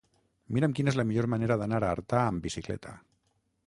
Mira'm 0.57 0.73
quina 0.79 0.91
és 0.93 0.97
la 1.01 1.05
millor 1.11 1.29
manera 1.35 1.59
d'anar 1.63 1.83
a 1.85 1.93
Artà 1.99 2.25
amb 2.33 2.47
bicicleta. 2.49 3.01